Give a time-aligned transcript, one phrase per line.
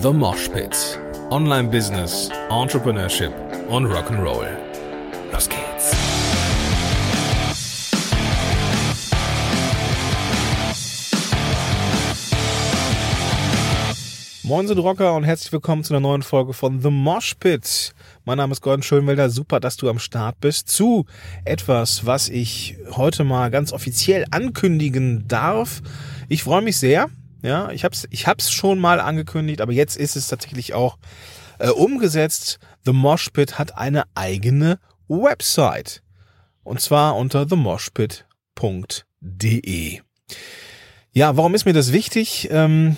[0.00, 1.00] The Mosh Pit.
[1.30, 3.32] Online Business, Entrepreneurship
[3.68, 4.46] und Rock'n'Roll.
[5.32, 5.92] Los geht's.
[14.44, 17.92] Moin sind Rocker und herzlich willkommen zu einer neuen Folge von The Mosh Pit.
[18.24, 19.30] Mein Name ist Gordon Schönwelder.
[19.30, 21.06] Super, dass du am Start bist zu
[21.44, 25.82] etwas, was ich heute mal ganz offiziell ankündigen darf.
[26.28, 27.08] Ich freue mich sehr.
[27.42, 30.98] Ja, ich hab's, ich hab's schon mal angekündigt, aber jetzt ist es tatsächlich auch
[31.58, 32.58] äh, umgesetzt.
[32.84, 36.02] The Mosh Pit hat eine eigene Website.
[36.64, 40.00] Und zwar unter themoshpit.de.
[41.12, 42.48] Ja, warum ist mir das wichtig?
[42.50, 42.96] Ähm,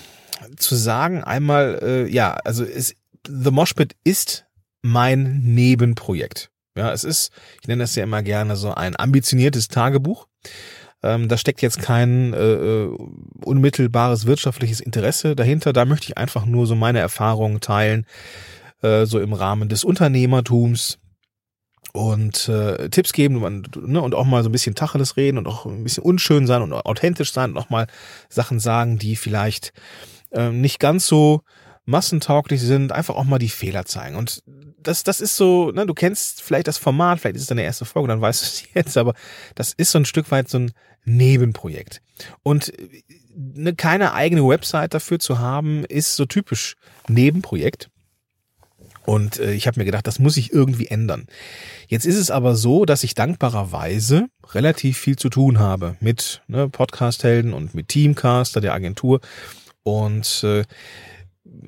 [0.56, 2.94] zu sagen, einmal, äh, ja, also es,
[3.28, 4.46] The Moshpit ist
[4.82, 6.50] mein Nebenprojekt.
[6.76, 10.26] Ja, es ist, ich nenne das ja immer gerne so ein ambitioniertes Tagebuch.
[11.02, 12.96] Ähm, da steckt jetzt kein äh, äh,
[13.44, 15.72] unmittelbares wirtschaftliches Interesse dahinter.
[15.72, 18.06] Da möchte ich einfach nur so meine Erfahrungen teilen,
[18.82, 20.98] äh, so im Rahmen des Unternehmertums
[21.92, 25.46] und äh, Tipps geben und, ne, und auch mal so ein bisschen Tacheles reden und
[25.48, 27.86] auch ein bisschen unschön sein und authentisch sein und auch mal
[28.28, 29.72] Sachen sagen, die vielleicht
[30.30, 31.42] äh, nicht ganz so
[31.90, 34.16] massentauglich sind, einfach auch mal die Fehler zeigen.
[34.16, 34.42] Und
[34.82, 37.84] das, das ist so, ne, du kennst vielleicht das Format, vielleicht ist es deine erste
[37.84, 39.14] Folge, dann weißt du es jetzt, aber
[39.54, 40.72] das ist so ein Stück weit so ein
[41.04, 42.00] Nebenprojekt.
[42.42, 42.72] Und
[43.34, 46.76] ne, keine eigene Website dafür zu haben, ist so typisch
[47.08, 47.90] Nebenprojekt.
[49.06, 51.26] Und äh, ich habe mir gedacht, das muss ich irgendwie ändern.
[51.88, 56.68] Jetzt ist es aber so, dass ich dankbarerweise relativ viel zu tun habe mit ne,
[56.68, 59.20] Podcast-Helden und mit Teamcaster der Agentur.
[59.82, 60.64] Und äh,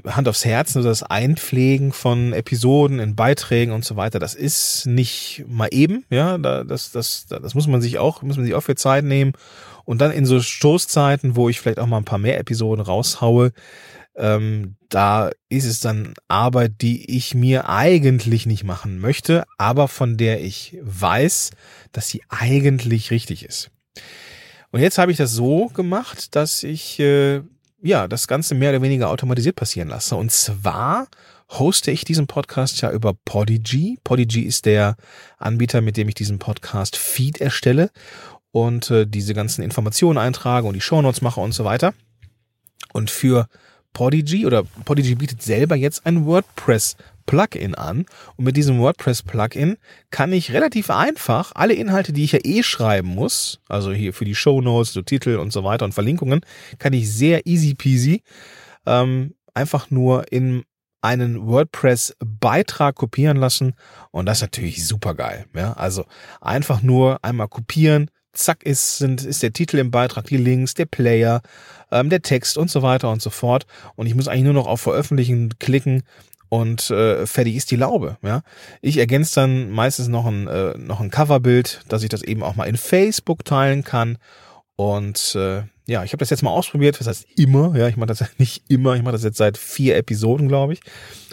[0.06, 4.86] Hand aufs Herz, nur das Einpflegen von Episoden in Beiträgen und so weiter, das ist
[4.86, 8.62] nicht mal eben, ja, das, das, das muss man sich auch, muss man sich auch
[8.62, 9.32] für Zeit nehmen.
[9.84, 13.52] Und dann in so Stoßzeiten, wo ich vielleicht auch mal ein paar mehr Episoden raushaue,
[14.14, 20.16] ähm, da ist es dann Arbeit, die ich mir eigentlich nicht machen möchte, aber von
[20.16, 21.50] der ich weiß,
[21.92, 23.70] dass sie eigentlich richtig ist.
[24.70, 27.42] Und jetzt habe ich das so gemacht, dass ich äh,
[27.82, 30.16] ja das Ganze mehr oder weniger automatisiert passieren lasse.
[30.16, 31.08] Und zwar
[31.50, 33.98] hoste ich diesen Podcast ja über Podigy.
[34.04, 34.96] Podigy ist der
[35.38, 37.90] Anbieter, mit dem ich diesen Podcast Feed erstelle
[38.50, 41.94] und äh, diese ganzen Informationen eintrage und die Shownotes mache und so weiter.
[42.92, 43.48] Und für
[43.92, 46.96] Podigy oder Podigy bietet selber jetzt ein WordPress
[47.26, 48.06] Plugin an
[48.36, 49.76] und mit diesem WordPress Plugin
[50.10, 54.24] kann ich relativ einfach alle Inhalte, die ich ja eh schreiben muss, also hier für
[54.24, 56.40] die Show Notes, so Titel und so weiter und Verlinkungen,
[56.78, 58.22] kann ich sehr easy peasy
[58.86, 60.64] ähm, einfach nur in
[61.02, 63.74] einen WordPress-Beitrag kopieren lassen
[64.12, 65.46] und das ist natürlich super geil.
[65.54, 65.72] Ja?
[65.72, 66.04] Also
[66.40, 70.86] einfach nur einmal kopieren, zack ist, sind, ist der Titel im Beitrag, die Links, der
[70.86, 71.42] Player,
[71.90, 73.66] ähm, der Text und so weiter und so fort.
[73.96, 76.04] Und ich muss eigentlich nur noch auf Veröffentlichen klicken
[76.52, 78.18] und äh, fertig ist die Laube.
[78.20, 78.42] Ja,
[78.82, 82.56] ich ergänze dann meistens noch ein äh, noch ein Coverbild, dass ich das eben auch
[82.56, 84.18] mal in Facebook teilen kann.
[84.76, 87.00] Und äh, ja, ich habe das jetzt mal ausprobiert.
[87.00, 88.94] Das heißt immer, ja, ich mache das nicht immer.
[88.96, 90.80] Ich mache das jetzt seit vier Episoden, glaube ich.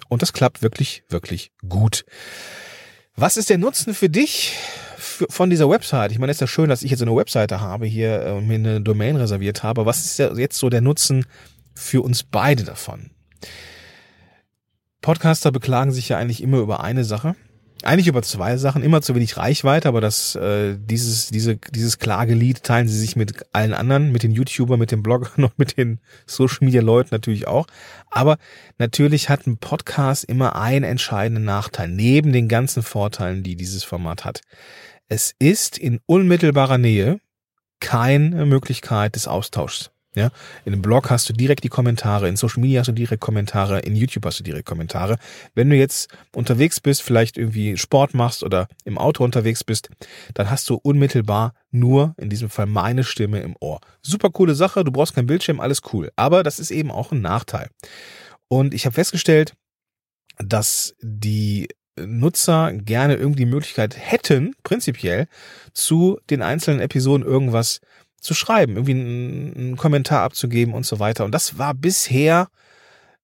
[0.08, 2.06] Und das klappt wirklich, wirklich gut.
[3.18, 4.56] Was ist der Nutzen für dich
[4.98, 6.14] von dieser Website?
[6.14, 8.48] Ich meine, es ist ja schön, dass ich jetzt eine Webseite habe hier und äh,
[8.48, 9.86] mir eine Domain reserviert habe.
[9.86, 11.26] Was ist jetzt so der Nutzen
[11.76, 13.12] für uns beide davon?
[15.10, 17.36] Podcaster beklagen sich ja eigentlich immer über eine Sache.
[17.82, 22.62] Eigentlich über zwei Sachen, immer zu wenig Reichweite, aber das, äh, dieses, diese, dieses Klagelied
[22.62, 26.00] teilen sie sich mit allen anderen, mit den YouTubern, mit den Bloggern und mit den
[26.28, 27.66] Social Media Leuten natürlich auch.
[28.12, 28.38] Aber
[28.78, 34.26] natürlich hat ein Podcast immer einen entscheidenden Nachteil, neben den ganzen Vorteilen, die dieses Format
[34.26, 34.42] hat.
[35.08, 37.20] Es ist in unmittelbarer Nähe
[37.80, 39.90] keine Möglichkeit des Austauschs.
[40.16, 40.32] Ja,
[40.66, 43.82] in einem Blog hast du direkt die Kommentare, in Social Media hast du direkt Kommentare,
[43.82, 45.18] in YouTube hast du direkt Kommentare.
[45.54, 49.90] Wenn du jetzt unterwegs bist, vielleicht irgendwie Sport machst oder im Auto unterwegs bist,
[50.34, 53.82] dann hast du unmittelbar nur in diesem Fall meine Stimme im Ohr.
[54.02, 56.12] Super coole Sache, du brauchst kein Bildschirm, alles cool.
[56.16, 57.70] Aber das ist eben auch ein Nachteil.
[58.48, 59.54] Und ich habe festgestellt,
[60.40, 61.68] dass die
[62.00, 65.28] Nutzer gerne irgendwie die Möglichkeit hätten, prinzipiell,
[65.74, 67.82] zu den einzelnen Episoden irgendwas
[68.22, 71.26] zu schreiben, irgendwie einen, einen Kommentar abzugeben und so weiter.
[71.26, 72.48] Und das war bisher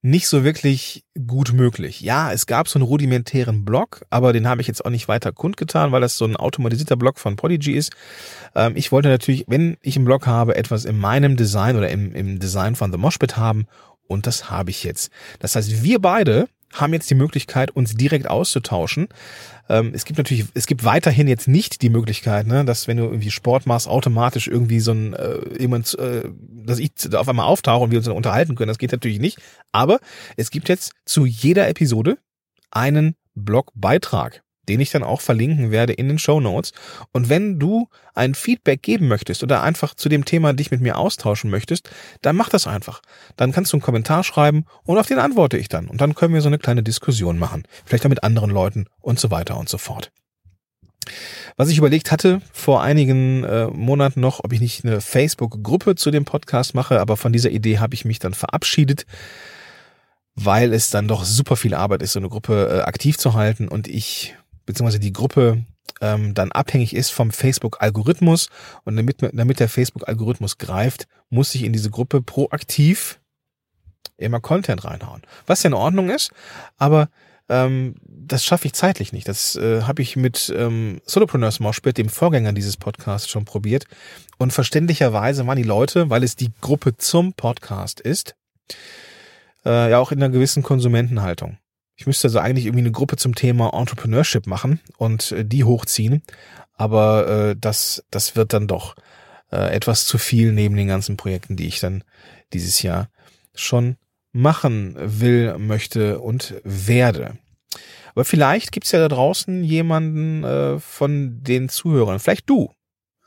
[0.05, 2.01] nicht so wirklich gut möglich.
[2.01, 5.31] Ja, es gab so einen rudimentären Blog, aber den habe ich jetzt auch nicht weiter
[5.31, 7.91] kundgetan, weil das so ein automatisierter Blog von Podigy ist.
[8.53, 12.13] Ähm, ich wollte natürlich, wenn ich einen Blog habe, etwas in meinem Design oder im,
[12.13, 13.65] im Design von The Moshpit haben
[14.07, 15.11] und das habe ich jetzt.
[15.39, 19.07] Das heißt, wir beide haben jetzt die Möglichkeit, uns direkt auszutauschen.
[19.67, 23.03] Ähm, es gibt natürlich, es gibt weiterhin jetzt nicht die Möglichkeit, ne, dass wenn du
[23.03, 26.29] irgendwie Sport machst, automatisch irgendwie so ein äh, jemand, äh,
[26.65, 28.69] dass ich auf einmal auftauche und wir uns dann unterhalten können.
[28.69, 29.39] Das geht natürlich nicht.
[29.71, 29.99] Aber
[30.37, 32.17] es gibt jetzt zu jeder Episode
[32.71, 36.73] einen Blogbeitrag den ich dann auch verlinken werde in den Show Notes.
[37.11, 40.97] Und wenn du ein Feedback geben möchtest oder einfach zu dem Thema dich mit mir
[40.97, 41.89] austauschen möchtest,
[42.21, 43.01] dann mach das einfach.
[43.35, 45.87] Dann kannst du einen Kommentar schreiben und auf den antworte ich dann.
[45.87, 47.63] Und dann können wir so eine kleine Diskussion machen.
[47.85, 50.11] Vielleicht auch mit anderen Leuten und so weiter und so fort.
[51.57, 56.11] Was ich überlegt hatte vor einigen äh, Monaten noch, ob ich nicht eine Facebook-Gruppe zu
[56.11, 59.05] dem Podcast mache, aber von dieser Idee habe ich mich dann verabschiedet,
[60.35, 63.67] weil es dann doch super viel Arbeit ist, so eine Gruppe äh, aktiv zu halten
[63.67, 64.35] und ich
[64.65, 65.63] beziehungsweise die Gruppe
[66.01, 68.49] ähm, dann abhängig ist vom Facebook-Algorithmus.
[68.83, 73.19] Und damit, damit der Facebook-Algorithmus greift, muss ich in diese Gruppe proaktiv
[74.17, 75.21] immer Content reinhauen.
[75.45, 76.31] Was ja in Ordnung ist,
[76.77, 77.09] aber
[77.47, 79.27] ähm, das schaffe ich zeitlich nicht.
[79.27, 83.85] Das äh, habe ich mit ähm, Solopreneurs Moshpit, dem Vorgänger dieses Podcasts, schon probiert.
[84.37, 88.35] Und verständlicherweise waren die Leute, weil es die Gruppe zum Podcast ist,
[89.65, 91.57] äh, ja auch in einer gewissen Konsumentenhaltung.
[91.95, 96.23] Ich müsste also eigentlich irgendwie eine Gruppe zum Thema Entrepreneurship machen und äh, die hochziehen.
[96.73, 98.95] Aber äh, das, das wird dann doch
[99.51, 102.03] äh, etwas zu viel neben den ganzen Projekten, die ich dann
[102.53, 103.09] dieses Jahr
[103.53, 103.95] schon
[104.31, 107.37] machen will, möchte und werde.
[108.13, 112.71] Aber vielleicht gibt's ja da draußen jemanden äh, von den Zuhörern, vielleicht du,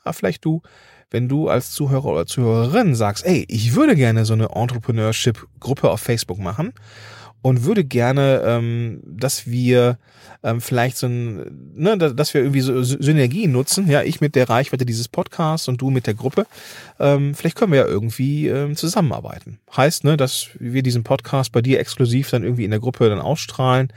[0.05, 0.61] ja, vielleicht du,
[1.11, 6.01] wenn du als Zuhörer oder Zuhörerin sagst, ey, ich würde gerne so eine Entrepreneurship-Gruppe auf
[6.01, 6.73] Facebook machen
[7.41, 9.97] und würde gerne, ähm, dass wir
[10.43, 14.49] ähm, vielleicht so ein, ne, dass wir irgendwie so Synergien nutzen, ja, ich mit der
[14.49, 16.45] Reichweite dieses Podcasts und du mit der Gruppe.
[16.99, 19.59] Ähm, vielleicht können wir ja irgendwie ähm, zusammenarbeiten.
[19.75, 23.19] Heißt, ne, dass wir diesen Podcast bei dir exklusiv dann irgendwie in der Gruppe dann
[23.19, 23.93] ausstrahlen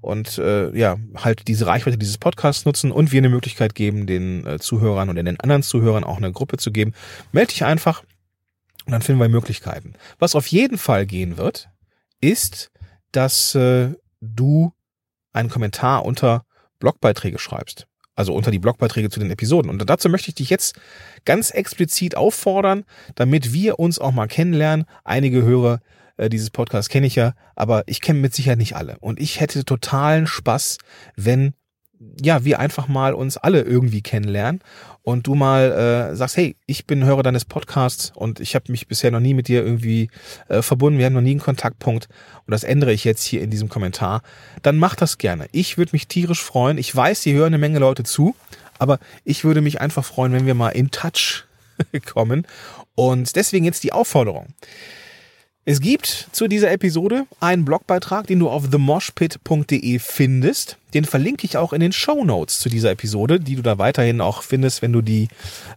[0.00, 4.46] und äh, ja, halt diese Reichweite dieses Podcasts nutzen und wir eine Möglichkeit geben, den
[4.46, 6.92] äh, Zuhörern oder den anderen Zuhörern auch eine Gruppe zu geben.
[7.32, 8.02] Meld dich einfach
[8.86, 9.94] und dann finden wir Möglichkeiten.
[10.18, 11.68] Was auf jeden Fall gehen wird,
[12.20, 12.70] ist,
[13.12, 14.72] dass äh, du
[15.32, 16.44] einen Kommentar unter
[16.78, 17.86] Blogbeiträge schreibst.
[18.14, 19.70] Also unter die Blogbeiträge zu den Episoden.
[19.70, 20.74] Und dazu möchte ich dich jetzt
[21.24, 22.84] ganz explizit auffordern,
[23.14, 24.86] damit wir uns auch mal kennenlernen.
[25.04, 25.80] Einige Hörer
[26.16, 28.98] äh, dieses Podcasts kenne ich ja, aber ich kenne mit Sicherheit nicht alle.
[28.98, 30.78] Und ich hätte totalen Spaß,
[31.14, 31.54] wenn
[32.20, 34.60] ja, wir einfach mal uns alle irgendwie kennenlernen
[35.02, 38.86] und du mal äh, sagst, hey, ich bin Hörer deines Podcasts und ich habe mich
[38.86, 40.10] bisher noch nie mit dir irgendwie
[40.48, 42.08] äh, verbunden, wir haben noch nie einen Kontaktpunkt
[42.46, 44.22] und das ändere ich jetzt hier in diesem Kommentar,
[44.62, 45.46] dann mach das gerne.
[45.52, 46.78] Ich würde mich tierisch freuen.
[46.78, 48.36] Ich weiß, hier hören eine Menge Leute zu,
[48.78, 51.44] aber ich würde mich einfach freuen, wenn wir mal in Touch
[52.06, 52.46] kommen
[52.94, 54.54] und deswegen jetzt die Aufforderung.
[55.70, 60.78] Es gibt zu dieser Episode einen Blogbeitrag, den du auf themoshpit.de findest.
[60.94, 64.22] Den verlinke ich auch in den Show Notes zu dieser Episode, die du da weiterhin
[64.22, 65.28] auch findest, wenn du die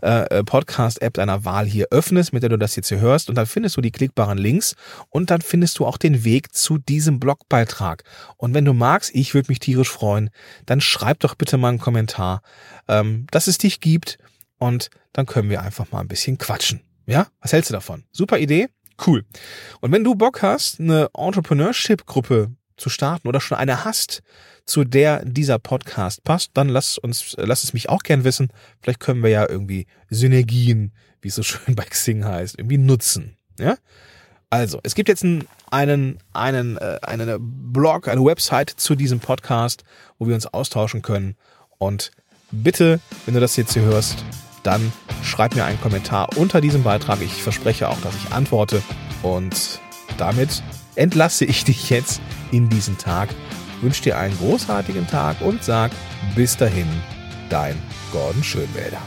[0.02, 3.28] äh, äh, Podcast-App deiner Wahl hier öffnest, mit der du das jetzt hier hörst.
[3.28, 4.78] Und dann findest du die klickbaren Links
[5.10, 8.06] und dann findest du auch den Weg zu diesem Blogbeitrag.
[8.38, 10.30] Und wenn du magst, ich würde mich tierisch freuen,
[10.68, 12.44] dann schreib doch bitte mal einen Kommentar,
[12.88, 14.20] ähm, dass es dich gibt
[14.58, 16.80] und dann können wir einfach mal ein bisschen quatschen.
[17.08, 18.06] Ja, was hältst du davon?
[18.14, 18.70] Super Idee?
[19.06, 19.26] Cool.
[19.80, 24.22] Und wenn du Bock hast, eine Entrepreneurship-Gruppe zu starten oder schon eine hast,
[24.66, 28.52] zu der dieser Podcast passt, dann lass uns, lass es mich auch gern wissen.
[28.82, 33.38] Vielleicht können wir ja irgendwie Synergien, wie es so schön bei Xing heißt, irgendwie nutzen.
[33.60, 33.76] Ja?
[34.50, 37.38] Also, es gibt jetzt einen, einen, einen, äh, einen
[37.72, 39.84] Blog, eine Website zu diesem Podcast,
[40.20, 41.36] wo wir uns austauschen können.
[41.78, 42.12] Und
[42.52, 44.24] bitte, wenn du das jetzt hier hörst,
[44.64, 44.92] dann
[45.42, 47.20] schreib mir einen Kommentar unter diesem Beitrag.
[47.20, 48.84] Ich verspreche auch, dass ich antworte.
[49.24, 49.80] Und
[50.20, 50.62] damit
[50.94, 52.22] entlasse ich dich jetzt
[52.52, 53.30] in diesen Tag.
[53.82, 55.90] Wünsche dir einen großartigen Tag und sag
[56.36, 56.86] bis dahin,
[57.50, 57.76] dein
[58.12, 59.02] Gordon Schönwälder.